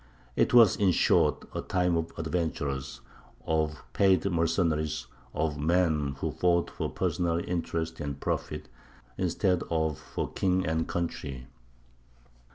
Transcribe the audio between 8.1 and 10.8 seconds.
profit, instead of for king